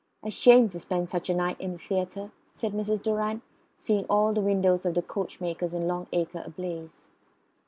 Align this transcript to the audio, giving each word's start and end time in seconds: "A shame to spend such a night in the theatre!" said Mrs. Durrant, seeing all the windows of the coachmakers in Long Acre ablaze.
"A 0.23 0.31
shame 0.31 0.67
to 0.69 0.79
spend 0.79 1.11
such 1.11 1.29
a 1.29 1.35
night 1.35 1.61
in 1.61 1.73
the 1.73 1.77
theatre!" 1.77 2.31
said 2.55 2.71
Mrs. 2.73 3.03
Durrant, 3.03 3.43
seeing 3.77 4.05
all 4.05 4.33
the 4.33 4.41
windows 4.41 4.83
of 4.83 4.95
the 4.95 5.03
coachmakers 5.03 5.75
in 5.75 5.85
Long 5.87 6.07
Acre 6.11 6.41
ablaze. 6.43 7.07